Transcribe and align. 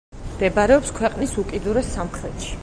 მდებარეობს 0.29 0.93
ქვეყნის 1.01 1.37
უკიდურეს 1.45 1.93
სამხრეთში. 1.99 2.59